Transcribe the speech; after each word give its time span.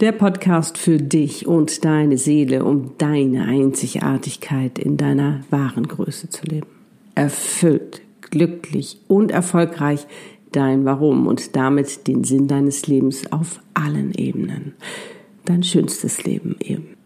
Der 0.00 0.12
Podcast 0.12 0.78
für 0.78 0.98
dich 0.98 1.46
und 1.46 1.84
deine 1.84 2.18
Seele, 2.18 2.64
um 2.64 2.92
deine 2.98 3.44
Einzigartigkeit 3.44 4.78
in 4.78 4.96
deiner 4.96 5.40
wahren 5.50 5.86
Größe 5.86 6.28
zu 6.28 6.44
leben. 6.46 6.66
Erfüllt, 7.14 8.02
glücklich 8.30 8.98
und 9.08 9.30
erfolgreich 9.30 10.06
dein 10.52 10.84
Warum 10.84 11.26
und 11.26 11.56
damit 11.56 12.06
den 12.06 12.24
Sinn 12.24 12.48
deines 12.48 12.86
Lebens 12.86 13.30
auf 13.32 13.60
allen 13.74 14.12
Ebenen. 14.14 14.74
Dein 15.44 15.62
schönstes 15.62 16.24
Leben 16.24 16.56
eben. 16.60 16.96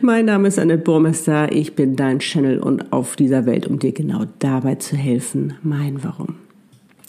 Mein 0.00 0.26
Name 0.26 0.48
ist 0.48 0.58
Annette 0.58 0.82
Burmester, 0.82 1.50
ich 1.52 1.74
bin 1.74 1.96
dein 1.96 2.18
Channel 2.18 2.58
und 2.58 2.92
auf 2.92 3.16
dieser 3.16 3.46
Welt, 3.46 3.66
um 3.66 3.78
dir 3.78 3.92
genau 3.92 4.24
dabei 4.38 4.74
zu 4.74 4.96
helfen, 4.96 5.54
mein 5.62 6.02
Warum. 6.04 6.41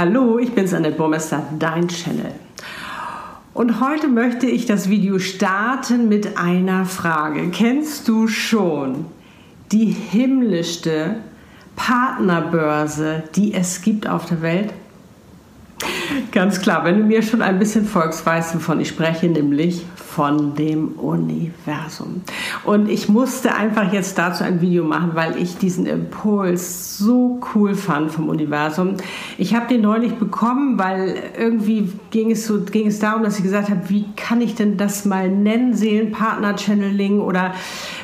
Hallo, 0.00 0.38
ich 0.38 0.52
bin's 0.52 0.72
Annette 0.72 0.94
Burmester, 0.94 1.42
dein 1.58 1.88
Channel. 1.88 2.30
Und 3.52 3.80
heute 3.80 4.06
möchte 4.06 4.46
ich 4.46 4.64
das 4.64 4.88
Video 4.88 5.18
starten 5.18 6.08
mit 6.08 6.38
einer 6.38 6.84
Frage. 6.84 7.48
Kennst 7.50 8.06
du 8.06 8.28
schon 8.28 9.06
die 9.72 9.86
himmlischste 9.86 11.16
Partnerbörse, 11.74 13.24
die 13.34 13.52
es 13.54 13.82
gibt 13.82 14.08
auf 14.08 14.26
der 14.26 14.40
Welt? 14.40 14.72
Ganz 16.32 16.60
klar, 16.60 16.84
wenn 16.84 16.98
du 16.98 17.04
mir 17.04 17.22
schon 17.22 17.42
ein 17.42 17.58
bisschen 17.58 17.86
folgst, 17.86 18.24
weißt 18.24 18.54
du, 18.54 18.58
wovon 18.58 18.80
ich 18.80 18.88
spreche, 18.88 19.28
nämlich 19.28 19.84
von 19.94 20.54
dem 20.54 20.98
Universum. 20.98 22.22
Und 22.64 22.88
ich 22.88 23.08
musste 23.08 23.54
einfach 23.54 23.92
jetzt 23.92 24.18
dazu 24.18 24.42
ein 24.42 24.60
Video 24.60 24.82
machen, 24.82 25.10
weil 25.14 25.36
ich 25.36 25.58
diesen 25.58 25.86
Impuls 25.86 26.98
so 26.98 27.40
cool 27.54 27.76
fand 27.76 28.10
vom 28.10 28.28
Universum. 28.28 28.96
Ich 29.36 29.54
habe 29.54 29.68
den 29.68 29.82
neulich 29.82 30.14
bekommen, 30.14 30.78
weil 30.78 31.14
irgendwie 31.38 31.92
ging 32.10 32.32
es, 32.32 32.46
so, 32.46 32.62
ging 32.62 32.88
es 32.88 32.98
darum, 32.98 33.22
dass 33.22 33.36
ich 33.36 33.44
gesagt 33.44 33.70
habe, 33.70 33.88
wie 33.88 34.06
kann 34.16 34.40
ich 34.40 34.56
denn 34.56 34.76
das 34.76 35.04
mal 35.04 35.28
nennen, 35.28 35.74
Seelenpartner-Channeling 35.74 37.20
oder 37.20 37.54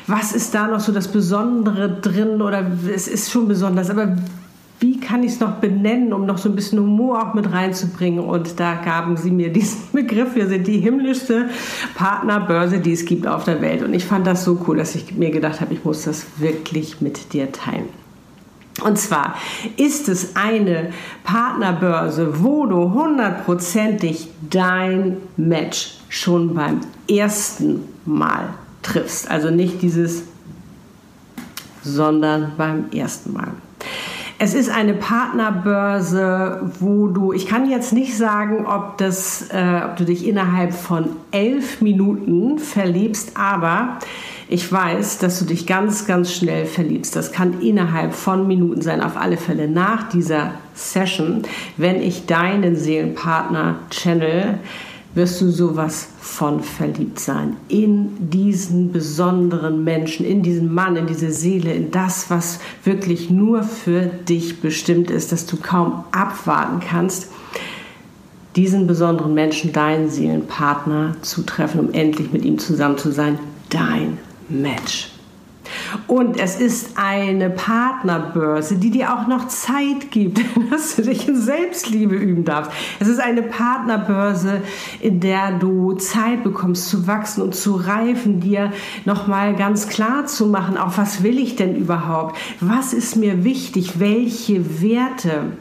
was 0.07 0.31
ist 0.31 0.55
da 0.55 0.67
noch 0.67 0.79
so 0.79 0.93
das 0.93 1.09
Besondere 1.09 1.89
drin 1.89 2.41
oder 2.41 2.65
es 2.93 3.09
ist 3.09 3.31
schon 3.31 3.47
besonders, 3.47 3.89
aber 3.89 4.15
kann 5.05 5.23
ich 5.23 5.33
es 5.33 5.39
noch 5.39 5.55
benennen, 5.55 6.11
um 6.13 6.25
noch 6.25 6.37
so 6.37 6.49
ein 6.49 6.55
bisschen 6.55 6.79
Humor 6.79 7.21
auch 7.21 7.33
mit 7.33 7.51
reinzubringen. 7.51 8.19
Und 8.19 8.59
da 8.59 8.75
gaben 8.75 9.15
sie 9.17 9.31
mir 9.31 9.53
diesen 9.53 9.91
Begriff. 9.93 10.35
Wir 10.35 10.47
sind 10.47 10.67
die 10.67 10.79
himmlischste 10.79 11.49
Partnerbörse, 11.95 12.79
die 12.79 12.93
es 12.93 13.05
gibt 13.05 13.27
auf 13.27 13.43
der 13.43 13.61
Welt. 13.61 13.83
Und 13.83 13.93
ich 13.93 14.05
fand 14.05 14.25
das 14.27 14.43
so 14.43 14.59
cool, 14.67 14.77
dass 14.77 14.95
ich 14.95 15.15
mir 15.15 15.29
gedacht 15.29 15.61
habe, 15.61 15.73
ich 15.73 15.85
muss 15.85 16.03
das 16.03 16.25
wirklich 16.37 17.01
mit 17.01 17.33
dir 17.33 17.51
teilen. 17.51 17.89
Und 18.83 18.97
zwar 18.97 19.35
ist 19.77 20.09
es 20.09 20.35
eine 20.35 20.91
Partnerbörse, 21.23 22.43
wo 22.43 22.65
du 22.65 22.91
hundertprozentig 22.91 24.29
dein 24.49 25.17
Match 25.37 25.99
schon 26.09 26.53
beim 26.53 26.81
ersten 27.09 27.85
Mal 28.03 28.49
triffst. 28.81 29.31
Also 29.31 29.49
nicht 29.49 29.81
dieses, 29.81 30.23
sondern 31.83 32.51
beim 32.57 32.91
ersten 32.91 33.31
Mal. 33.31 33.51
Es 34.45 34.53
ist 34.53 34.69
eine 34.69 34.93
Partnerbörse, 34.93 36.69
wo 36.79 37.07
du, 37.07 37.33
ich 37.33 37.47
kann 37.47 37.67
jetzt 37.67 37.93
nicht 37.93 38.15
sagen, 38.15 38.67
ob, 38.67 38.99
das, 38.99 39.49
äh, 39.49 39.81
ob 39.83 39.95
du 39.95 40.05
dich 40.05 40.27
innerhalb 40.27 40.71
von 40.71 41.07
elf 41.31 41.81
Minuten 41.81 42.59
verliebst, 42.59 43.31
aber 43.33 43.97
ich 44.47 44.71
weiß, 44.71 45.17
dass 45.17 45.39
du 45.39 45.45
dich 45.45 45.65
ganz, 45.65 46.05
ganz 46.05 46.31
schnell 46.31 46.67
verliebst. 46.67 47.15
Das 47.15 47.31
kann 47.31 47.59
innerhalb 47.59 48.13
von 48.13 48.45
Minuten 48.45 48.83
sein, 48.83 49.01
auf 49.01 49.17
alle 49.17 49.37
Fälle 49.37 49.67
nach 49.67 50.09
dieser 50.09 50.51
Session, 50.75 51.41
wenn 51.77 51.99
ich 51.99 52.27
deinen 52.27 52.75
Seelenpartner 52.75 53.79
channel 53.89 54.59
wirst 55.15 55.41
du 55.41 55.49
sowas 55.49 56.09
von 56.19 56.61
verliebt 56.61 57.19
sein. 57.19 57.55
In 57.69 58.29
diesen 58.29 58.91
besonderen 58.91 59.83
Menschen, 59.83 60.25
in 60.25 60.43
diesen 60.43 60.73
Mann, 60.73 60.97
in 60.97 61.07
diese 61.07 61.31
Seele, 61.31 61.73
in 61.73 61.89
das, 61.89 62.29
was 62.29 62.59
wirklich 62.83 63.29
nur 63.29 63.63
für 63.63 64.01
dich 64.01 64.59
bestimmt 64.59 65.09
ist, 65.09 65.31
dass 65.31 65.45
du 65.45 65.57
kaum 65.57 66.03
abwarten 66.11 66.81
kannst, 66.81 67.29
diesen 68.55 68.87
besonderen 68.87 69.33
Menschen, 69.33 69.73
deinen 69.73 70.09
Seelenpartner 70.09 71.15
zu 71.21 71.43
treffen, 71.43 71.79
um 71.79 71.93
endlich 71.93 72.31
mit 72.31 72.45
ihm 72.45 72.59
zusammen 72.59 72.97
zu 72.97 73.11
sein. 73.11 73.39
Dein 73.69 74.17
Match. 74.49 75.14
Und 76.07 76.39
es 76.39 76.59
ist 76.59 76.97
eine 76.97 77.49
Partnerbörse, 77.49 78.75
die 78.75 78.91
dir 78.91 79.13
auch 79.13 79.27
noch 79.27 79.47
Zeit 79.47 80.11
gibt, 80.11 80.39
dass 80.71 80.95
du 80.95 81.03
dich 81.03 81.27
in 81.27 81.35
Selbstliebe 81.35 82.15
üben 82.15 82.45
darfst. 82.45 82.71
Es 82.99 83.07
ist 83.07 83.19
eine 83.19 83.41
Partnerbörse, 83.41 84.61
in 85.01 85.19
der 85.19 85.53
du 85.59 85.93
Zeit 85.93 86.43
bekommst 86.43 86.89
zu 86.89 87.07
wachsen 87.07 87.41
und 87.41 87.55
zu 87.55 87.75
reifen, 87.75 88.39
dir 88.39 88.71
nochmal 89.05 89.55
ganz 89.55 89.87
klar 89.87 90.25
zu 90.25 90.47
machen, 90.47 90.77
auch 90.77 90.97
was 90.97 91.23
will 91.23 91.39
ich 91.39 91.55
denn 91.55 91.75
überhaupt? 91.75 92.37
Was 92.59 92.93
ist 92.93 93.15
mir 93.15 93.43
wichtig? 93.43 93.99
Welche 93.99 94.81
Werte? 94.81 95.51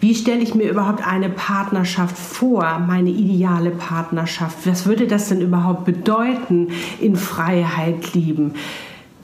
Wie 0.00 0.16
stelle 0.16 0.40
ich 0.40 0.56
mir 0.56 0.68
überhaupt 0.68 1.06
eine 1.06 1.28
Partnerschaft 1.28 2.18
vor, 2.18 2.80
meine 2.80 3.10
ideale 3.10 3.70
Partnerschaft? 3.70 4.66
Was 4.66 4.84
würde 4.84 5.06
das 5.06 5.28
denn 5.28 5.40
überhaupt 5.40 5.84
bedeuten, 5.84 6.72
in 7.00 7.14
Freiheit 7.14 8.12
lieben? 8.12 8.54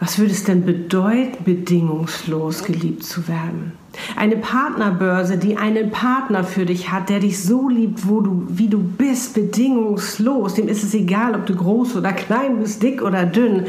Was 0.00 0.18
würde 0.18 0.30
es 0.30 0.44
denn 0.44 0.64
bedeuten, 0.64 1.42
bedingungslos 1.44 2.62
geliebt 2.62 3.02
zu 3.02 3.26
werden? 3.26 3.72
Eine 4.16 4.36
Partnerbörse, 4.36 5.38
die 5.38 5.56
einen 5.56 5.90
Partner 5.90 6.44
für 6.44 6.66
dich 6.66 6.92
hat, 6.92 7.08
der 7.08 7.18
dich 7.18 7.42
so 7.42 7.68
liebt, 7.68 8.06
wo 8.06 8.20
du, 8.20 8.46
wie 8.48 8.68
du 8.68 8.78
bist, 8.78 9.34
bedingungslos. 9.34 10.54
Dem 10.54 10.68
ist 10.68 10.84
es 10.84 10.94
egal, 10.94 11.34
ob 11.34 11.46
du 11.46 11.56
groß 11.56 11.96
oder 11.96 12.12
klein 12.12 12.60
bist, 12.60 12.82
dick 12.82 13.02
oder 13.02 13.26
dünn, 13.26 13.66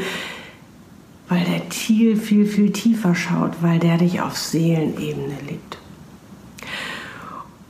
weil 1.28 1.44
der 1.44 1.62
viel, 1.70 2.16
viel, 2.16 2.46
viel 2.46 2.70
tiefer 2.70 3.16
schaut, 3.16 3.54
weil 3.60 3.80
der 3.80 3.98
dich 3.98 4.20
auf 4.20 4.36
Seelenebene 4.36 5.34
liebt. 5.48 5.78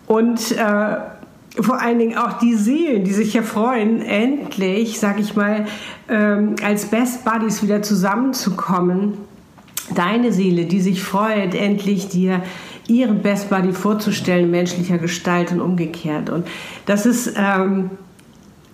Und 0.07 0.53
äh, 0.53 0.97
vor 1.59 1.81
allen 1.81 1.99
Dingen 1.99 2.17
auch 2.17 2.35
die 2.39 2.55
Seelen, 2.55 3.05
die 3.05 3.13
sich 3.13 3.35
ja 3.35 3.43
freuen, 3.43 4.03
endlich, 4.03 5.01
sag 5.01 5.19
ich 5.19 5.35
mal, 5.35 5.67
ähm, 6.09 6.55
als 6.63 6.87
Best 6.87 7.25
Buddies 7.25 7.63
wieder 7.63 7.83
zusammenzukommen. 7.83 9.15
Deine 9.95 10.33
Seele, 10.33 10.67
die 10.67 10.81
sich 10.81 11.03
freut, 11.03 11.55
endlich 11.55 12.09
dir 12.09 12.43
ihren 12.87 13.23
Best 13.23 13.51
Buddy 13.51 13.73
vorzustellen, 13.73 14.51
menschlicher 14.51 14.99
Gestalt 14.99 15.53
und 15.53 15.61
umgekehrt. 15.61 16.31
Und 16.31 16.47
das 16.87 17.07
ist 17.07 17.35
ähm, 17.37 17.91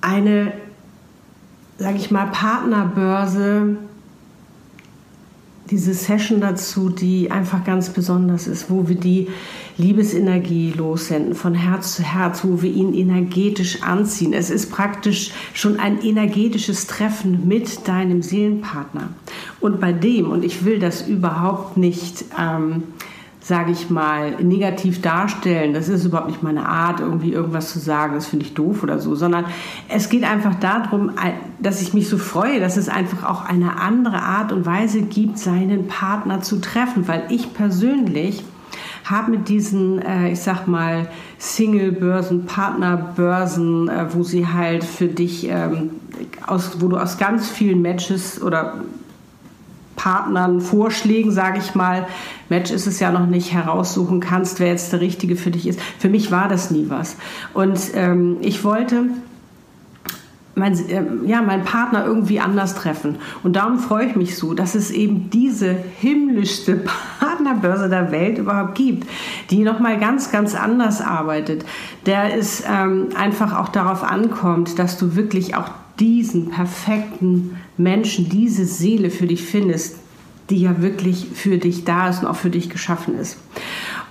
eine, 0.01 0.53
sag 1.79 1.97
ich 1.97 2.11
mal, 2.11 2.27
Partnerbörse, 2.27 3.77
diese 5.71 5.95
Session 5.95 6.41
dazu, 6.41 6.89
die 6.89 7.31
einfach 7.31 7.65
ganz 7.65 7.91
besonders 7.91 8.47
ist, 8.47 8.71
wo 8.71 8.89
wir 8.89 8.97
die 8.97 9.29
Liebesenergie 9.79 10.73
lossenden 10.75 11.35
von 11.35 11.55
Herz 11.55 11.97
zu 11.97 12.03
Herz, 12.03 12.45
wo 12.45 12.63
wir 12.63 12.71
ihn 12.71 12.95
energetisch 12.95 13.83
anziehen. 13.83 14.33
Es 14.33 14.49
ist 14.49 14.71
praktisch 14.71 15.33
schon 15.53 15.79
ein 15.79 16.01
energetisches 16.01 16.87
Treffen 16.87 17.47
mit 17.47 17.87
deinem 17.87 18.23
Seelenpartner. 18.23 19.11
Und 19.61 19.81
bei 19.81 19.93
dem, 19.93 20.31
und 20.31 20.45
ich 20.45 20.65
will 20.65 20.79
das 20.79 21.07
überhaupt 21.07 21.77
nicht, 21.77 22.25
ähm, 22.39 22.85
sage 23.41 23.71
ich 23.71 23.91
mal, 23.91 24.43
negativ 24.43 25.03
darstellen. 25.03 25.75
Das 25.75 25.89
ist 25.89 26.05
überhaupt 26.07 26.29
nicht 26.29 26.43
meine 26.43 26.67
Art, 26.67 27.01
irgendwie 27.01 27.33
irgendwas 27.33 27.71
zu 27.71 27.79
sagen, 27.79 28.15
das 28.15 28.27
finde 28.27 28.47
ich 28.47 28.55
doof 28.55 28.83
oder 28.83 28.99
so, 28.99 29.15
sondern 29.15 29.45
es 29.89 30.09
geht 30.09 30.25
einfach 30.25 30.55
darum, 30.57 31.13
dass 31.61 31.83
ich 31.83 31.93
mich 31.95 32.09
so 32.09 32.17
freue, 32.19 32.61
dass 32.61 32.77
es 32.77 32.89
einfach 32.89 33.29
auch 33.29 33.45
eine 33.45 33.79
andere 33.79 34.23
Art 34.23 34.53
und 34.53 34.65
Weise 34.67 35.03
gibt, 35.03 35.39
seinen 35.39 35.87
Partner 35.87 36.41
zu 36.41 36.61
treffen, 36.61 37.07
weil 37.07 37.25
ich 37.29 37.53
persönlich 37.53 38.43
habe 39.11 39.31
mit 39.31 39.49
diesen, 39.49 40.01
äh, 40.01 40.33
ich 40.33 40.41
sag 40.41 40.67
mal, 40.67 41.09
Single-Börsen, 41.39 42.47
Partnerbörsen, 42.47 43.89
äh, 43.89 44.07
wo 44.13 44.23
sie 44.23 44.47
halt 44.47 44.85
für 44.85 45.07
dich, 45.07 45.49
ähm, 45.49 45.91
aus, 46.47 46.81
wo 46.81 46.89
du 46.89 46.97
aus 46.97 47.19
ganz 47.19 47.49
vielen 47.49 47.83
Matches 47.83 48.43
oder 48.43 48.75
Partnern, 49.95 50.61
Vorschlägen, 50.61 51.31
sage 51.31 51.59
ich 51.59 51.75
mal, 51.75 52.07
Match 52.49 52.71
ist 52.71 52.87
es 52.87 53.01
ja 53.01 53.11
noch 53.11 53.27
nicht, 53.27 53.53
heraussuchen 53.53 54.21
kannst, 54.21 54.61
wer 54.61 54.69
jetzt 54.69 54.93
der 54.93 55.01
Richtige 55.01 55.37
für 55.37 55.51
dich 55.51 55.67
ist. 55.67 55.81
Für 55.99 56.09
mich 56.09 56.31
war 56.31 56.49
das 56.49 56.71
nie 56.71 56.87
was. 56.89 57.17
Und 57.55 57.79
ähm, 57.95 58.37
ich 58.41 58.63
wollte 58.63 59.05
mein, 60.55 60.75
äh, 60.89 61.05
ja, 61.27 61.43
meinen 61.43 61.65
Partner 61.65 62.05
irgendwie 62.05 62.41
anders 62.41 62.75
treffen. 62.75 63.17
Und 63.43 63.57
darum 63.57 63.79
freue 63.79 64.07
ich 64.07 64.17
mich 64.17 64.37
so, 64.37 64.55
dass 64.55 64.75
es 64.75 64.91
eben 64.91 65.31
diese 65.31 65.77
himmlischste 65.99 66.83
Partnerbörse 67.47 67.89
der 67.89 68.11
Welt 68.11 68.39
überhaupt 68.39 68.75
gibt, 68.75 69.09
die 69.51 69.63
nochmal 69.63 69.99
ganz, 69.99 70.31
ganz 70.33 70.55
anders 70.55 71.01
arbeitet, 71.01 71.65
der 72.05 72.37
es 72.37 72.63
ähm, 72.69 73.09
einfach 73.17 73.57
auch 73.57 73.69
darauf 73.69 74.03
ankommt, 74.03 74.79
dass 74.79 74.99
du 74.99 75.15
wirklich 75.15 75.55
auch 75.55 75.71
diesen 76.01 76.51
perfekten 76.51 77.57
Menschen, 77.77 78.29
diese 78.29 78.67
Seele 78.67 79.11
für 79.11 79.27
dich 79.27 79.43
findest, 79.43 79.97
die 80.51 80.61
ja 80.61 80.81
wirklich 80.83 81.29
für 81.35 81.59
dich 81.59 81.85
da 81.85 82.09
ist 82.09 82.23
und 82.23 82.29
auch 82.29 82.37
für 82.37 82.51
dich 82.51 82.69
geschaffen 82.69 83.19
ist. 83.19 83.39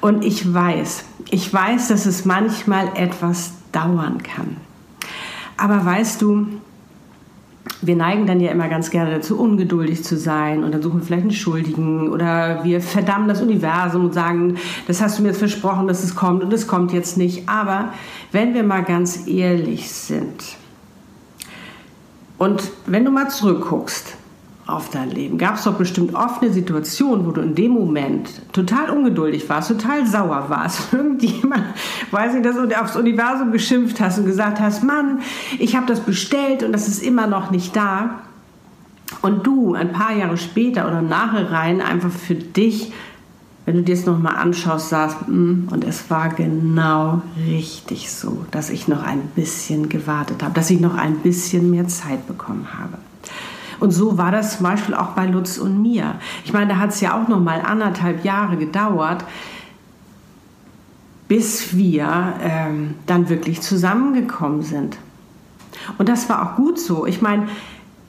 Und 0.01 0.25
ich 0.25 0.53
weiß, 0.53 1.05
ich 1.29 1.53
weiß, 1.53 1.89
dass 1.89 2.05
es 2.05 2.25
manchmal 2.25 2.89
etwas 2.95 3.53
dauern 3.71 4.23
kann. 4.23 4.57
Aber 5.57 5.85
weißt 5.85 6.21
du, 6.21 6.47
wir 7.85 7.95
neigen 7.95 8.25
dann 8.25 8.39
ja 8.39 8.51
immer 8.51 8.67
ganz 8.67 8.89
gerne 8.89 9.11
dazu, 9.11 9.39
ungeduldig 9.39 10.03
zu 10.03 10.17
sein 10.17 10.63
und 10.63 10.73
dann 10.73 10.81
suchen 10.81 10.99
wir 10.99 11.05
vielleicht 11.05 11.23
einen 11.23 11.31
Schuldigen 11.31 12.09
oder 12.09 12.63
wir 12.63 12.81
verdammen 12.81 13.27
das 13.27 13.41
Universum 13.41 14.05
und 14.05 14.13
sagen, 14.13 14.57
das 14.87 15.01
hast 15.01 15.17
du 15.17 15.23
mir 15.23 15.29
jetzt 15.29 15.39
versprochen, 15.39 15.87
dass 15.87 16.03
es 16.03 16.15
kommt 16.15 16.43
und 16.43 16.53
es 16.53 16.67
kommt 16.67 16.93
jetzt 16.93 17.17
nicht. 17.17 17.47
Aber 17.47 17.93
wenn 18.31 18.53
wir 18.53 18.63
mal 18.63 18.83
ganz 18.83 19.27
ehrlich 19.27 19.91
sind 19.91 20.43
und 22.37 22.63
wenn 22.85 23.05
du 23.05 23.11
mal 23.11 23.29
zurückguckst, 23.29 24.15
auf 24.67 24.89
dein 24.89 25.11
Leben? 25.11 25.37
Gab 25.37 25.55
es 25.55 25.63
doch 25.63 25.75
bestimmt 25.75 26.15
oft 26.15 26.41
eine 26.41 26.51
Situation, 26.51 27.25
wo 27.25 27.31
du 27.31 27.41
in 27.41 27.55
dem 27.55 27.71
Moment 27.71 28.29
total 28.51 28.89
ungeduldig 28.89 29.47
warst, 29.49 29.69
total 29.69 30.05
sauer 30.07 30.45
warst, 30.49 30.81
irgendjemand, 30.93 31.63
weiß 32.11 32.33
nicht, 32.33 32.45
dass 32.45 32.55
du 32.55 32.81
aufs 32.81 32.95
Universum 32.95 33.51
geschimpft 33.51 33.99
hast 33.99 34.19
und 34.19 34.25
gesagt 34.25 34.59
hast, 34.59 34.83
Mann, 34.83 35.19
ich 35.59 35.75
habe 35.75 35.85
das 35.85 35.99
bestellt 35.99 36.63
und 36.63 36.71
das 36.71 36.87
ist 36.87 37.03
immer 37.03 37.27
noch 37.27 37.51
nicht 37.51 37.75
da. 37.75 38.21
Und 39.21 39.45
du 39.45 39.75
ein 39.75 39.91
paar 39.91 40.15
Jahre 40.15 40.37
später 40.37 40.87
oder 40.87 41.01
nachher 41.01 41.51
rein 41.51 41.79
einfach 41.81 42.09
für 42.09 42.35
dich, 42.35 42.91
wenn 43.65 43.77
du 43.77 43.83
dir 43.83 43.93
es 43.93 44.05
nochmal 44.05 44.35
anschaust, 44.35 44.89
sagst, 44.89 45.27
mm, 45.27 45.69
und 45.71 45.83
es 45.83 46.09
war 46.09 46.29
genau 46.29 47.21
richtig 47.47 48.11
so, 48.11 48.45
dass 48.51 48.69
ich 48.69 48.87
noch 48.87 49.03
ein 49.03 49.21
bisschen 49.35 49.89
gewartet 49.89 50.43
habe, 50.43 50.53
dass 50.53 50.69
ich 50.69 50.79
noch 50.79 50.95
ein 50.95 51.17
bisschen 51.17 51.71
mehr 51.71 51.87
Zeit 51.87 52.27
bekommen 52.27 52.67
habe. 52.77 52.97
Und 53.79 53.91
so 53.91 54.17
war 54.17 54.31
das 54.31 54.57
zum 54.57 54.63
Beispiel 54.63 54.95
auch 54.95 55.09
bei 55.09 55.25
Lutz 55.25 55.57
und 55.57 55.81
mir. 55.81 56.15
Ich 56.43 56.53
meine, 56.53 56.67
da 56.73 56.77
hat 56.77 56.89
es 56.89 57.01
ja 57.01 57.19
auch 57.19 57.27
noch 57.27 57.39
mal 57.39 57.61
anderthalb 57.61 58.23
Jahre 58.23 58.57
gedauert, 58.57 59.23
bis 61.27 61.75
wir 61.75 62.33
ähm, 62.41 62.95
dann 63.07 63.29
wirklich 63.29 63.61
zusammengekommen 63.61 64.61
sind. 64.61 64.97
Und 65.97 66.09
das 66.09 66.29
war 66.29 66.43
auch 66.43 66.55
gut 66.55 66.79
so. 66.79 67.05
Ich 67.05 67.21
meine, 67.21 67.47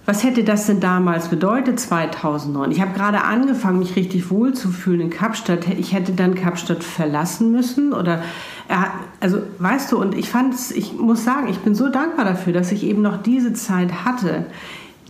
was 0.06 0.22
hätte 0.22 0.44
das 0.44 0.66
denn 0.66 0.78
damals 0.78 1.28
bedeutet, 1.28 1.80
2009? 1.80 2.70
Ich 2.70 2.80
habe 2.80 2.92
gerade 2.92 3.24
angefangen, 3.24 3.80
mich 3.80 3.96
richtig 3.96 4.30
wohl 4.30 4.54
zu 4.54 4.68
fühlen 4.68 5.00
in 5.00 5.10
Kapstadt. 5.10 5.66
Ich 5.66 5.92
hätte 5.92 6.12
dann 6.12 6.36
Kapstadt 6.36 6.84
verlassen 6.84 7.50
müssen 7.50 7.92
oder, 7.92 8.22
also 9.18 9.38
weißt 9.58 9.90
du, 9.90 9.98
und 10.00 10.14
ich 10.16 10.30
fand 10.30 10.54
es, 10.54 10.70
ich 10.70 10.92
muss 10.96 11.24
sagen, 11.24 11.48
ich 11.48 11.58
bin 11.58 11.74
so 11.74 11.88
dankbar 11.88 12.24
dafür, 12.24 12.52
dass 12.52 12.70
ich 12.70 12.84
eben 12.84 13.02
noch 13.02 13.20
diese 13.20 13.52
Zeit 13.52 14.04
hatte 14.04 14.46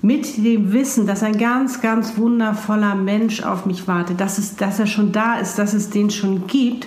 mit 0.06 0.36
dem 0.36 0.72
Wissen, 0.72 1.08
dass 1.08 1.24
ein 1.24 1.36
ganz, 1.36 1.80
ganz 1.80 2.16
wundervoller 2.16 2.94
Mensch 2.94 3.42
auf 3.42 3.66
mich 3.66 3.88
wartet, 3.88 4.20
dass, 4.20 4.38
es, 4.38 4.54
dass 4.54 4.78
er 4.78 4.86
schon 4.86 5.10
da 5.10 5.40
ist, 5.40 5.58
dass 5.58 5.74
es 5.74 5.90
den 5.90 6.10
schon 6.10 6.46
gibt, 6.46 6.86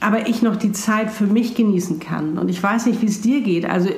aber 0.00 0.26
ich 0.26 0.40
noch 0.40 0.56
die 0.56 0.72
Zeit 0.72 1.10
für 1.10 1.26
mich 1.26 1.54
genießen 1.54 2.00
kann. 2.00 2.38
Und 2.38 2.48
ich 2.48 2.62
weiß 2.62 2.86
nicht, 2.86 3.02
wie 3.02 3.06
es 3.06 3.20
dir 3.20 3.42
geht. 3.42 3.68
Also 3.68 3.90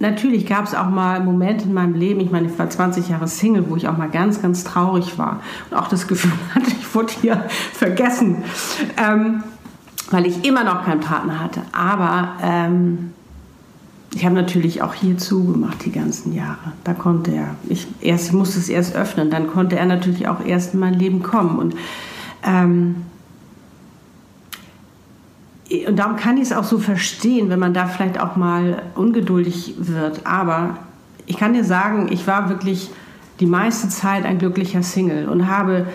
natürlich 0.00 0.44
gab 0.44 0.66
es 0.66 0.74
auch 0.74 0.90
mal 0.90 1.24
Momente 1.24 1.64
in 1.64 1.72
meinem 1.72 1.94
Leben, 1.94 2.20
ich 2.20 2.30
meine, 2.30 2.48
ich 2.48 2.58
war 2.58 2.68
20 2.68 3.08
Jahre 3.08 3.26
Single, 3.26 3.70
wo 3.70 3.76
ich 3.76 3.88
auch 3.88 3.96
mal 3.96 4.10
ganz, 4.10 4.42
ganz 4.42 4.62
traurig 4.62 5.16
war 5.16 5.40
und 5.70 5.78
auch 5.78 5.88
das 5.88 6.06
Gefühl 6.06 6.32
hatte, 6.54 6.70
ich 6.78 6.94
wurde 6.94 7.14
hier 7.22 7.42
vergessen, 7.72 8.44
ähm, 8.98 9.42
weil 10.10 10.26
ich 10.26 10.44
immer 10.44 10.62
noch 10.62 10.84
keinen 10.84 11.00
Partner 11.00 11.40
hatte. 11.40 11.62
Aber 11.72 12.34
ähm, 12.42 13.14
ich 14.14 14.24
habe 14.24 14.34
natürlich 14.36 14.80
auch 14.80 14.94
hier 14.94 15.18
zugemacht 15.18 15.84
die 15.84 15.90
ganzen 15.90 16.34
Jahre. 16.34 16.72
Da 16.84 16.94
konnte 16.94 17.32
er, 17.32 17.56
ich, 17.68 17.88
erst, 18.00 18.28
ich 18.28 18.32
musste 18.32 18.60
es 18.60 18.68
erst 18.68 18.94
öffnen, 18.94 19.30
dann 19.30 19.48
konnte 19.48 19.76
er 19.76 19.86
natürlich 19.86 20.28
auch 20.28 20.44
erst 20.44 20.74
in 20.74 20.80
mein 20.80 20.94
Leben 20.94 21.22
kommen. 21.22 21.58
Und, 21.58 21.74
ähm, 22.44 22.96
und 25.88 25.98
darum 25.98 26.16
kann 26.16 26.36
ich 26.36 26.44
es 26.44 26.52
auch 26.52 26.64
so 26.64 26.78
verstehen, 26.78 27.50
wenn 27.50 27.58
man 27.58 27.74
da 27.74 27.86
vielleicht 27.86 28.20
auch 28.20 28.36
mal 28.36 28.82
ungeduldig 28.94 29.74
wird. 29.78 30.24
Aber 30.24 30.78
ich 31.26 31.36
kann 31.36 31.52
dir 31.52 31.64
sagen, 31.64 32.06
ich 32.10 32.26
war 32.28 32.48
wirklich 32.48 32.90
die 33.40 33.46
meiste 33.46 33.88
Zeit 33.88 34.24
ein 34.24 34.38
glücklicher 34.38 34.84
Single 34.84 35.28
und 35.28 35.48
habe 35.48 35.86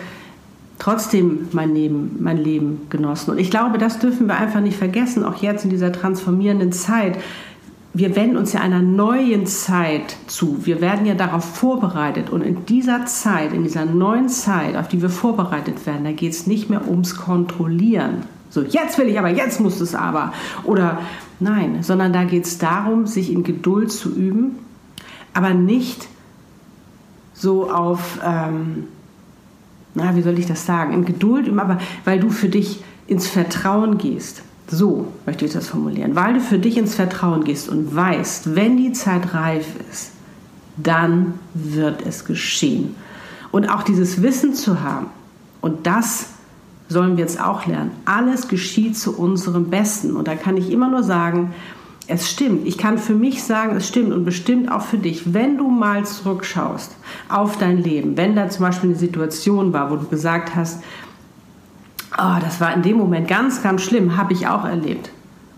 trotzdem 0.78 1.48
mein 1.52 1.74
Leben, 1.74 2.16
mein 2.20 2.36
Leben 2.36 2.82
genossen. 2.90 3.30
Und 3.30 3.38
ich 3.38 3.50
glaube, 3.50 3.78
das 3.78 3.98
dürfen 3.98 4.26
wir 4.26 4.36
einfach 4.36 4.60
nicht 4.60 4.76
vergessen, 4.76 5.24
auch 5.24 5.36
jetzt 5.36 5.64
in 5.64 5.70
dieser 5.70 5.92
transformierenden 5.92 6.72
Zeit 6.72 7.18
wir 7.92 8.14
wenden 8.14 8.36
uns 8.36 8.52
ja 8.52 8.60
einer 8.60 8.82
neuen 8.82 9.46
Zeit 9.46 10.16
zu. 10.28 10.64
Wir 10.64 10.80
werden 10.80 11.06
ja 11.06 11.14
darauf 11.14 11.44
vorbereitet. 11.44 12.30
Und 12.30 12.42
in 12.42 12.64
dieser 12.66 13.06
Zeit, 13.06 13.52
in 13.52 13.64
dieser 13.64 13.84
neuen 13.84 14.28
Zeit, 14.28 14.76
auf 14.76 14.86
die 14.86 15.02
wir 15.02 15.10
vorbereitet 15.10 15.86
werden, 15.86 16.04
da 16.04 16.12
geht 16.12 16.32
es 16.32 16.46
nicht 16.46 16.70
mehr 16.70 16.88
ums 16.88 17.16
Kontrollieren. 17.16 18.22
So, 18.48 18.62
jetzt 18.62 18.98
will 18.98 19.08
ich 19.08 19.18
aber, 19.18 19.28
jetzt 19.28 19.60
muss 19.60 19.80
es 19.80 19.94
aber. 19.94 20.32
Oder 20.64 20.98
nein, 21.40 21.82
sondern 21.82 22.12
da 22.12 22.24
geht 22.24 22.44
es 22.44 22.58
darum, 22.58 23.06
sich 23.06 23.32
in 23.32 23.42
Geduld 23.42 23.90
zu 23.90 24.14
üben, 24.14 24.58
aber 25.34 25.54
nicht 25.54 26.08
so 27.32 27.70
auf, 27.70 28.20
ähm, 28.24 28.84
na, 29.94 30.14
wie 30.14 30.22
soll 30.22 30.38
ich 30.38 30.46
das 30.46 30.66
sagen, 30.66 30.92
in 30.92 31.04
Geduld 31.04 31.48
üben, 31.48 31.60
aber 31.60 31.78
weil 32.04 32.20
du 32.20 32.30
für 32.30 32.48
dich 32.48 32.82
ins 33.06 33.26
Vertrauen 33.26 33.98
gehst. 33.98 34.42
So 34.70 35.08
möchte 35.26 35.44
ich 35.44 35.52
das 35.52 35.68
formulieren. 35.68 36.14
Weil 36.14 36.34
du 36.34 36.40
für 36.40 36.58
dich 36.58 36.76
ins 36.76 36.94
Vertrauen 36.94 37.44
gehst 37.44 37.68
und 37.68 37.94
weißt, 37.94 38.54
wenn 38.54 38.76
die 38.76 38.92
Zeit 38.92 39.34
reif 39.34 39.66
ist, 39.90 40.12
dann 40.76 41.34
wird 41.54 42.06
es 42.06 42.24
geschehen. 42.24 42.94
Und 43.50 43.68
auch 43.68 43.82
dieses 43.82 44.22
Wissen 44.22 44.54
zu 44.54 44.80
haben, 44.82 45.06
und 45.60 45.86
das 45.86 46.26
sollen 46.88 47.16
wir 47.16 47.24
jetzt 47.24 47.40
auch 47.40 47.66
lernen, 47.66 47.90
alles 48.04 48.48
geschieht 48.48 48.96
zu 48.96 49.16
unserem 49.18 49.70
Besten. 49.70 50.16
Und 50.16 50.28
da 50.28 50.36
kann 50.36 50.56
ich 50.56 50.70
immer 50.70 50.88
nur 50.88 51.02
sagen, 51.02 51.52
es 52.06 52.28
stimmt. 52.28 52.66
Ich 52.66 52.78
kann 52.78 52.98
für 52.98 53.14
mich 53.14 53.42
sagen, 53.44 53.76
es 53.76 53.86
stimmt 53.86 54.12
und 54.12 54.24
bestimmt 54.24 54.70
auch 54.70 54.82
für 54.82 54.98
dich. 54.98 55.32
Wenn 55.32 55.58
du 55.58 55.68
mal 55.68 56.04
zurückschaust 56.04 56.96
auf 57.28 57.58
dein 57.58 57.78
Leben, 57.78 58.16
wenn 58.16 58.34
da 58.34 58.48
zum 58.48 58.66
Beispiel 58.66 58.90
eine 58.90 58.98
Situation 58.98 59.72
war, 59.72 59.90
wo 59.90 59.96
du 59.96 60.06
gesagt 60.06 60.56
hast, 60.56 60.82
Oh, 62.18 62.36
das 62.40 62.60
war 62.60 62.74
in 62.74 62.82
dem 62.82 62.96
Moment 62.96 63.28
ganz, 63.28 63.62
ganz 63.62 63.82
schlimm, 63.82 64.16
habe 64.16 64.32
ich 64.32 64.46
auch 64.48 64.64
erlebt. 64.64 65.10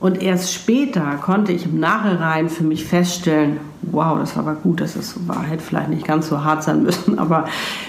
Und 0.02 0.20
erst 0.20 0.52
später 0.52 1.16
konnte 1.22 1.52
ich 1.52 1.64
im 1.64 1.78
Nachhinein 1.78 2.48
für 2.48 2.64
mich 2.64 2.84
feststellen, 2.84 3.58
wow, 3.82 4.18
das 4.18 4.36
war 4.36 4.42
aber 4.42 4.56
gut, 4.56 4.80
dass 4.80 4.96
es 4.96 5.12
so 5.12 5.28
war. 5.28 5.44
Hätte 5.44 5.62
vielleicht 5.62 5.90
nicht 5.90 6.04
ganz 6.04 6.28
so 6.28 6.42
hart 6.42 6.64
sein 6.64 6.82
müssen, 6.82 7.18
aber 7.20 7.44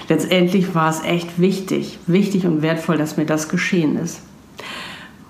letztendlich 0.08 0.74
war 0.74 0.88
es 0.88 1.02
echt 1.02 1.40
wichtig, 1.40 1.98
wichtig 2.06 2.46
und 2.46 2.62
wertvoll, 2.62 2.96
dass 2.96 3.16
mir 3.16 3.26
das 3.26 3.48
geschehen 3.48 3.98
ist. 3.98 4.20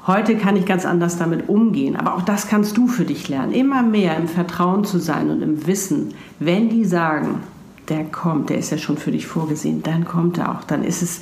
Heute 0.07 0.37
kann 0.37 0.57
ich 0.57 0.67
ganz 0.67 0.85
anders 0.85 1.17
damit 1.17 1.49
umgehen, 1.49 1.97
aber 1.97 2.17
auch 2.17 2.23
das 2.23 2.49
kannst 2.49 2.77
du 2.77 2.87
für 2.87 3.07
dich 3.07 3.31
lernen. 3.31 3.53
Immer 3.53 3.83
mehr 3.83 4.19
im 4.19 4.29
Vertrauen 4.29 4.85
zu 4.85 4.99
sein 4.99 5.31
und 5.31 5.41
im 5.41 5.67
Wissen, 5.67 6.13
wenn 6.39 6.69
die 6.69 6.85
sagen, 6.85 7.41
der 7.89 8.05
kommt, 8.05 8.51
der 8.51 8.59
ist 8.59 8.71
ja 8.71 8.77
schon 8.77 8.99
für 8.99 9.13
dich 9.13 9.27
vorgesehen, 9.27 9.83
dann 9.83 10.05
kommt 10.05 10.37
er 10.37 10.53
auch. 10.53 10.65
Dann 10.65 10.85
ist 10.85 11.01
es 11.01 11.21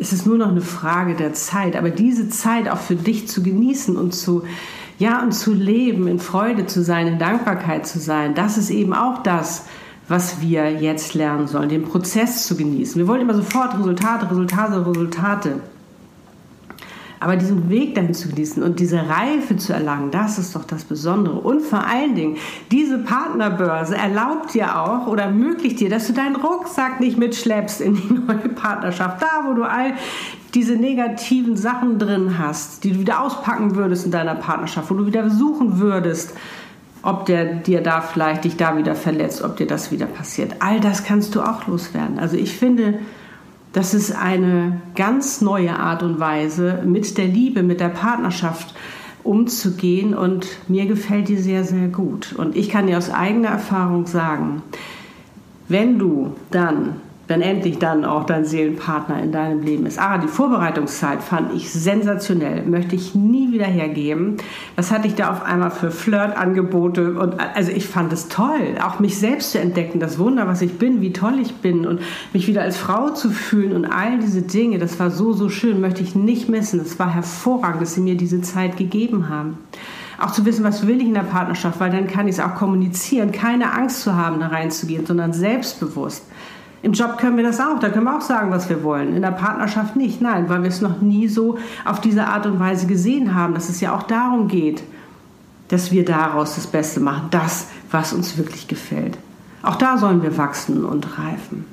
ist 0.00 0.14
es 0.14 0.24
nur 0.24 0.38
noch 0.38 0.48
eine 0.48 0.62
Frage 0.62 1.14
der 1.14 1.34
Zeit. 1.34 1.76
Aber 1.76 1.90
diese 1.90 2.30
Zeit 2.30 2.68
auch 2.68 2.78
für 2.78 2.96
dich 2.96 3.28
zu 3.28 3.42
genießen 3.42 3.96
und 3.96 4.14
zu, 4.14 4.42
ja, 4.98 5.22
und 5.22 5.32
zu 5.32 5.52
leben, 5.52 6.08
in 6.08 6.18
Freude 6.18 6.66
zu 6.66 6.82
sein, 6.82 7.06
in 7.06 7.18
Dankbarkeit 7.18 7.86
zu 7.86 8.00
sein, 8.00 8.34
das 8.34 8.56
ist 8.56 8.70
eben 8.70 8.94
auch 8.94 9.22
das, 9.22 9.66
was 10.08 10.40
wir 10.40 10.72
jetzt 10.72 11.14
lernen 11.14 11.46
sollen, 11.46 11.68
den 11.68 11.84
Prozess 11.84 12.46
zu 12.46 12.56
genießen. 12.56 12.98
Wir 12.98 13.06
wollen 13.06 13.20
immer 13.20 13.34
sofort 13.34 13.78
Resultate, 13.78 14.28
Resultate, 14.30 14.86
Resultate. 14.86 15.60
Aber 17.22 17.36
diesen 17.36 17.68
Weg 17.68 17.94
dahin 17.94 18.14
zu 18.14 18.30
genießen 18.30 18.62
und 18.62 18.80
diese 18.80 18.96
Reife 18.96 19.58
zu 19.58 19.74
erlangen, 19.74 20.10
das 20.10 20.38
ist 20.38 20.56
doch 20.56 20.64
das 20.64 20.84
Besondere. 20.84 21.38
Und 21.38 21.60
vor 21.60 21.86
allen 21.86 22.14
Dingen, 22.14 22.38
diese 22.70 22.96
Partnerbörse 22.96 23.94
erlaubt 23.94 24.54
dir 24.54 24.80
auch 24.80 25.06
oder 25.06 25.24
ermöglicht 25.24 25.80
dir, 25.80 25.90
dass 25.90 26.06
du 26.06 26.14
deinen 26.14 26.36
Rucksack 26.36 26.98
nicht 26.98 27.18
mitschleppst 27.18 27.82
in 27.82 27.96
die 27.96 28.14
neue 28.26 28.48
Partnerschaft. 28.48 29.20
Da, 29.20 29.46
wo 29.46 29.52
du 29.52 29.64
all 29.64 29.92
diese 30.54 30.76
negativen 30.76 31.58
Sachen 31.58 31.98
drin 31.98 32.38
hast, 32.38 32.84
die 32.84 32.92
du 32.92 33.00
wieder 33.00 33.20
auspacken 33.20 33.76
würdest 33.76 34.06
in 34.06 34.12
deiner 34.12 34.34
Partnerschaft, 34.34 34.90
wo 34.90 34.94
du 34.94 35.06
wieder 35.06 35.28
suchen 35.28 35.78
würdest, 35.78 36.34
ob 37.02 37.26
der 37.26 37.56
dir 37.56 37.82
da 37.82 38.00
vielleicht 38.00 38.44
dich 38.44 38.56
da 38.56 38.78
wieder 38.78 38.94
verletzt, 38.94 39.42
ob 39.42 39.58
dir 39.58 39.66
das 39.66 39.92
wieder 39.92 40.06
passiert. 40.06 40.56
All 40.60 40.80
das 40.80 41.04
kannst 41.04 41.34
du 41.34 41.42
auch 41.42 41.66
loswerden. 41.66 42.18
Also 42.18 42.36
ich 42.36 42.56
finde, 42.56 43.00
das 43.72 43.94
ist 43.94 44.12
eine 44.12 44.80
ganz 44.96 45.40
neue 45.40 45.78
Art 45.78 46.02
und 46.02 46.18
Weise, 46.18 46.82
mit 46.84 47.16
der 47.18 47.26
Liebe, 47.26 47.62
mit 47.62 47.80
der 47.80 47.88
Partnerschaft 47.88 48.74
umzugehen 49.22 50.14
und 50.14 50.46
mir 50.68 50.86
gefällt 50.86 51.28
die 51.28 51.36
sehr, 51.36 51.64
sehr 51.64 51.88
gut. 51.88 52.34
Und 52.36 52.56
ich 52.56 52.68
kann 52.68 52.86
dir 52.86 52.98
aus 52.98 53.10
eigener 53.10 53.50
Erfahrung 53.50 54.06
sagen, 54.06 54.62
wenn 55.68 55.98
du 55.98 56.34
dann 56.50 56.96
wenn 57.30 57.42
endlich 57.42 57.78
dann 57.78 58.04
auch 58.04 58.24
dein 58.24 58.44
Seelenpartner 58.44 59.22
in 59.22 59.30
deinem 59.30 59.62
Leben 59.62 59.86
ist. 59.86 60.00
Ah, 60.00 60.18
die 60.18 60.26
Vorbereitungszeit 60.26 61.22
fand 61.22 61.54
ich 61.54 61.72
sensationell, 61.72 62.66
möchte 62.66 62.96
ich 62.96 63.14
nie 63.14 63.52
wieder 63.52 63.66
hergeben. 63.66 64.38
Was 64.74 64.90
hatte 64.90 65.06
ich 65.06 65.14
da 65.14 65.30
auf 65.30 65.44
einmal 65.44 65.70
für 65.70 65.92
Flirtangebote 65.92 67.12
und 67.12 67.36
also 67.54 67.70
ich 67.70 67.86
fand 67.86 68.12
es 68.12 68.26
toll, 68.28 68.74
auch 68.84 68.98
mich 68.98 69.16
selbst 69.16 69.52
zu 69.52 69.60
entdecken, 69.60 70.00
das 70.00 70.18
Wunder, 70.18 70.48
was 70.48 70.60
ich 70.60 70.76
bin, 70.76 71.00
wie 71.00 71.12
toll 71.12 71.38
ich 71.40 71.54
bin 71.54 71.86
und 71.86 72.00
mich 72.32 72.48
wieder 72.48 72.62
als 72.62 72.76
Frau 72.76 73.10
zu 73.10 73.30
fühlen 73.30 73.76
und 73.76 73.84
all 73.84 74.18
diese 74.18 74.42
Dinge, 74.42 74.78
das 74.78 74.98
war 74.98 75.12
so 75.12 75.32
so 75.32 75.48
schön, 75.48 75.80
möchte 75.80 76.02
ich 76.02 76.16
nicht 76.16 76.48
missen. 76.48 76.80
Es 76.80 76.98
war 76.98 77.14
hervorragend, 77.14 77.80
dass 77.80 77.94
sie 77.94 78.00
mir 78.00 78.16
diese 78.16 78.42
Zeit 78.42 78.76
gegeben 78.76 79.28
haben 79.28 79.58
auch 80.18 80.32
zu 80.32 80.44
wissen, 80.44 80.64
was 80.64 80.86
will 80.86 81.00
ich 81.00 81.06
in 81.06 81.14
der 81.14 81.22
Partnerschaft, 81.22 81.80
weil 81.80 81.90
dann 81.90 82.06
kann 82.06 82.28
ich 82.28 82.34
es 82.34 82.40
auch 82.40 82.54
kommunizieren, 82.54 83.32
keine 83.32 83.72
Angst 83.72 84.02
zu 84.02 84.16
haben, 84.16 84.38
da 84.38 84.48
reinzugehen, 84.48 85.06
sondern 85.06 85.32
selbstbewusst. 85.32 86.26
Im 86.82 86.92
Job 86.92 87.18
können 87.18 87.36
wir 87.36 87.44
das 87.44 87.60
auch, 87.60 87.78
da 87.78 87.90
können 87.90 88.06
wir 88.06 88.16
auch 88.16 88.22
sagen, 88.22 88.50
was 88.50 88.70
wir 88.70 88.82
wollen. 88.82 89.14
In 89.14 89.22
der 89.22 89.32
Partnerschaft 89.32 89.96
nicht, 89.96 90.22
nein, 90.22 90.48
weil 90.48 90.62
wir 90.62 90.70
es 90.70 90.80
noch 90.80 91.02
nie 91.02 91.28
so 91.28 91.58
auf 91.84 92.00
diese 92.00 92.26
Art 92.26 92.46
und 92.46 92.58
Weise 92.58 92.86
gesehen 92.86 93.34
haben, 93.34 93.52
dass 93.52 93.68
es 93.68 93.80
ja 93.80 93.94
auch 93.94 94.04
darum 94.04 94.48
geht, 94.48 94.82
dass 95.68 95.92
wir 95.92 96.04
daraus 96.04 96.54
das 96.54 96.66
Beste 96.66 97.00
machen, 97.00 97.28
das, 97.30 97.66
was 97.90 98.12
uns 98.12 98.38
wirklich 98.38 98.66
gefällt. 98.66 99.18
Auch 99.62 99.76
da 99.76 99.98
sollen 99.98 100.22
wir 100.22 100.38
wachsen 100.38 100.84
und 100.84 101.18
reifen. 101.18 101.66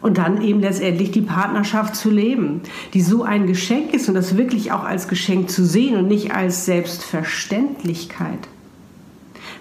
Und 0.00 0.18
dann 0.18 0.40
eben 0.40 0.60
letztendlich 0.60 1.10
die 1.10 1.22
Partnerschaft 1.22 1.96
zu 1.96 2.08
leben, 2.08 2.60
die 2.94 3.00
so 3.00 3.24
ein 3.24 3.48
Geschenk 3.48 3.92
ist 3.92 4.08
und 4.08 4.14
das 4.14 4.36
wirklich 4.36 4.70
auch 4.70 4.84
als 4.84 5.08
Geschenk 5.08 5.50
zu 5.50 5.64
sehen 5.64 5.96
und 5.96 6.06
nicht 6.06 6.32
als 6.32 6.64
Selbstverständlichkeit. 6.64 8.48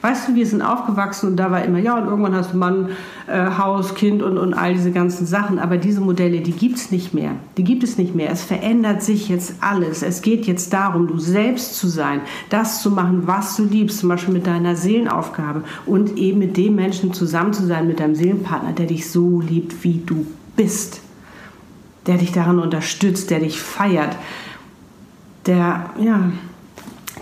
Weißt 0.02 0.28
du, 0.30 0.36
wir 0.36 0.46
sind 0.46 0.62
aufgewachsen 0.62 1.30
und 1.30 1.38
da 1.38 1.50
war 1.50 1.64
immer, 1.64 1.80
ja, 1.80 1.98
und 1.98 2.06
irgendwann 2.08 2.36
hast 2.36 2.54
du 2.54 2.58
Mann, 2.58 2.90
äh, 3.28 3.58
Haus, 3.58 3.96
Kind 3.96 4.22
und, 4.22 4.38
und 4.38 4.54
all 4.54 4.74
diese 4.74 4.92
ganzen 4.92 5.26
Sachen. 5.26 5.58
Aber 5.58 5.78
diese 5.78 6.02
Modelle, 6.02 6.42
die 6.42 6.52
gibt 6.52 6.78
es 6.78 6.92
nicht 6.92 7.14
mehr. 7.14 7.32
Die 7.58 7.64
gibt 7.64 7.84
es 7.84 7.98
nicht 7.98 8.14
mehr. 8.14 8.32
Es 8.32 8.44
verändert 8.44 9.02
sich 9.02 9.28
jetzt 9.30 9.56
alles. 9.62 10.04
Es 10.04 10.22
geht 10.22 10.46
jetzt 10.46 10.72
darum, 10.72 11.08
du 11.08 11.18
selbst 11.18 11.76
zu 11.76 11.88
sein, 11.88 12.22
das 12.50 12.82
zu 12.82 12.92
machen, 12.92 13.24
was 13.26 13.56
du 13.56 13.64
liebst, 13.64 14.00
zum 14.00 14.10
Beispiel 14.10 14.34
mit 14.34 14.46
deiner 14.46 14.76
Seelenaufgabe 14.76 15.64
und 15.86 16.18
eben 16.18 16.40
mit 16.40 16.58
dem 16.58 16.76
Menschen 16.76 17.14
zusammen 17.14 17.54
zu 17.54 17.66
sein, 17.66 17.88
mit 17.88 18.00
deinem 18.00 18.16
Seelenpartner, 18.16 18.74
der 18.74 18.86
dich 18.86 19.10
so 19.10 19.42
liebt, 19.42 19.84
wie 19.84 20.02
du 20.06 20.26
bist. 20.56 21.02
Der 22.06 22.18
dich 22.18 22.32
daran 22.32 22.60
unterstützt, 22.60 23.32
der 23.32 23.40
dich 23.40 23.60
feiert, 23.60 24.16
der, 25.48 25.90
ja, 26.00 26.32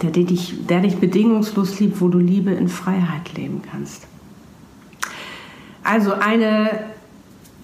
der 0.01 0.11
dich, 0.11 0.65
der 0.67 0.81
dich 0.81 0.97
bedingungslos 0.97 1.79
liebt, 1.79 2.01
wo 2.01 2.07
du 2.07 2.19
Liebe 2.19 2.51
in 2.51 2.67
Freiheit 2.67 3.35
leben 3.35 3.61
kannst. 3.69 4.07
Also 5.83 6.13
eine, 6.13 6.79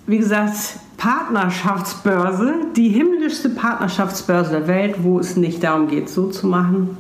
wie 0.06 0.18
gesagt, 0.18 0.56
Partnerschaftsbörse, 0.98 2.54
die 2.76 2.90
himmlischste 2.90 3.50
Partnerschaftsbörse 3.50 4.52
der 4.52 4.68
Welt, 4.68 4.98
wo 5.04 5.20
es 5.20 5.36
nicht 5.36 5.64
darum 5.64 5.88
geht, 5.88 6.10
so 6.10 6.28
zu 6.28 6.46
machen, 6.46 6.98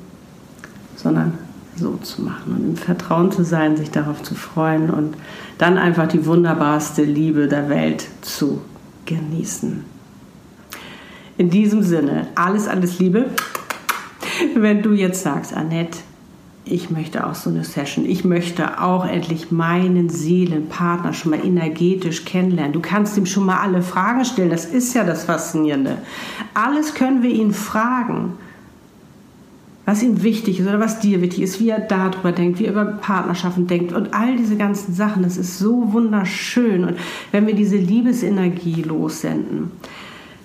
sondern 0.96 1.38
so 1.76 1.98
zu 1.98 2.24
machen 2.24 2.56
und 2.56 2.64
im 2.64 2.76
Vertrauen 2.76 3.32
zu 3.32 3.44
sein, 3.44 3.78
sich 3.78 3.92
darauf 3.92 4.24
zu 4.24 4.36
freuen 4.36 4.90
und 4.90 5.16
dann 5.58 5.78
einfach 5.78 6.08
die 6.08 6.26
wunderbarste 6.26 7.04
Liebe 7.04 7.48
der 7.48 7.70
Welt 7.70 8.08
zu 8.22 8.62
genießen. 9.06 9.84
In 11.38 11.50
diesem 11.50 11.84
Sinne, 11.84 12.28
alles, 12.36 12.68
alles 12.68 13.00
Liebe 13.00 13.26
wenn 14.56 14.82
du 14.82 14.94
jetzt 14.94 15.24
sagst, 15.24 15.54
Annette, 15.54 16.00
ich 16.64 16.90
möchte 16.90 17.26
auch 17.26 17.36
so 17.36 17.50
eine 17.50 17.64
Session. 17.64 18.06
Ich 18.06 18.24
möchte 18.24 18.82
auch 18.82 19.06
endlich 19.06 19.52
meinen 19.52 20.10
Seelenpartner 20.10 21.14
schon 21.14 21.32
mal 21.32 21.44
energetisch 21.44 22.24
kennenlernen. 22.24 22.74
Du 22.74 22.82
kannst 22.82 23.18
ihm 23.18 23.26
schon 23.26 23.46
mal 23.46 23.60
alle 23.60 23.82
Fragen 23.82 24.24
stellen. 24.26 24.52
Das 24.52 24.66
ist 24.66 24.94
ja 24.94 25.04
das 25.04 25.24
Faszinierende. 25.24 25.98
Alles 26.54 26.94
können 26.94 27.24
wir 27.24 27.32
ihn 27.32 27.54
fragen, 27.54 28.34
was 29.86 30.04
ihm 30.04 30.22
wichtig 30.22 30.60
ist 30.60 30.68
oder 30.68 30.80
was 30.80 31.00
dir 31.00 31.22
wichtig 31.22 31.42
ist, 31.42 31.60
wie 31.60 31.70
er 31.70 31.80
darüber 31.80 32.32
denkt, 32.32 32.60
wie 32.60 32.66
er 32.66 32.74
über 32.74 32.86
Partnerschaften 32.86 33.66
denkt 33.66 33.92
und 33.92 34.14
all 34.14 34.38
diese 34.38 34.56
ganzen 34.56 34.94
Sachen. 34.94 35.24
Das 35.24 35.38
ist 35.38 35.58
so 35.58 35.92
wunderschön. 35.92 36.86
Und 36.86 36.98
wenn 37.32 37.48
wir 37.48 37.56
diese 37.56 37.78
Liebesenergie 37.78 38.84
lossenden, 38.84 39.72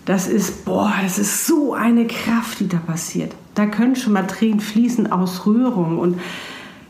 das 0.06 0.28
ist, 0.28 0.64
boah, 0.64 0.94
das 1.02 1.18
ist 1.18 1.46
so 1.46 1.74
eine 1.74 2.06
Kraft, 2.06 2.60
die 2.60 2.68
da 2.68 2.78
passiert. 2.78 3.34
Da 3.54 3.66
können 3.66 3.96
schon 3.96 4.12
mal 4.12 4.26
Tränen 4.26 4.60
fließen 4.60 5.10
aus 5.10 5.44
Rührung 5.46 5.98
und 5.98 6.20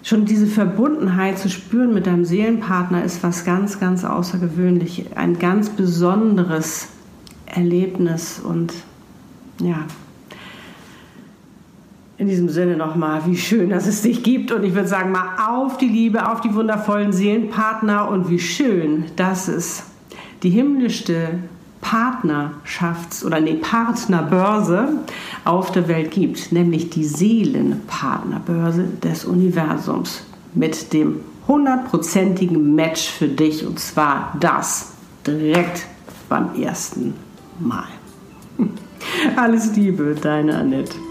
schon 0.03 0.27
diese 0.27 0.47
Verbundenheit 0.47 1.39
zu 1.39 1.49
spüren 1.49 1.95
mit 1.95 2.07
deinem 2.07 2.27
Seelenpartner 2.27 3.03
ist 3.03 3.23
was 3.23 3.45
ganz, 3.45 3.81
ganz 3.81 4.05
außergewöhnlich. 4.05 5.17
Ein 5.17 5.39
ganz 5.39 5.71
besonderes 5.71 6.89
Erlebnis 7.47 8.39
und 8.39 8.75
ja, 9.61 9.87
in 12.19 12.29
diesem 12.29 12.51
Sinne 12.51 12.77
nochmal, 12.77 13.23
wie 13.27 13.37
schön, 13.37 13.71
dass 13.71 13.87
es 13.87 14.03
dich 14.03 14.23
gibt. 14.23 14.53
Und 14.53 14.63
ich 14.63 14.75
würde 14.75 14.89
sagen, 14.89 15.11
mal 15.11 15.37
auf 15.49 15.79
die 15.79 15.89
Liebe, 15.89 16.31
auf 16.31 16.43
die 16.43 16.55
wundervollen 16.55 17.13
Seelenpartner 17.13 18.09
und 18.09 18.29
wie 18.29 18.39
schön, 18.39 19.07
dass 19.17 19.49
es 19.49 19.85
die 20.43 20.51
himmlischste 20.51 21.39
Partnerschafts- 21.87 23.25
oder 23.25 23.41
nee, 23.41 23.55
Partnerbörse 23.55 24.89
auf 25.45 25.71
der 25.71 25.87
Welt 25.87 26.11
gibt, 26.11 26.51
nämlich 26.51 26.91
die 26.91 27.05
Seelenpartnerbörse 27.05 28.85
des 29.03 29.25
Universums 29.25 30.25
mit 30.55 30.93
dem 30.93 31.21
hundertprozentigen 31.47 32.75
Match 32.75 33.09
für 33.09 33.29
dich 33.29 33.65
und 33.65 33.79
zwar 33.79 34.37
das 34.41 34.95
direkt 35.25 35.87
beim 36.29 36.55
ersten 36.61 37.15
Mal. 37.61 37.87
Alles 39.37 39.77
Liebe, 39.77 40.17
deine 40.21 40.57
Annette. 40.57 41.06